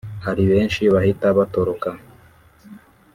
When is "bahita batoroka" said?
0.93-1.89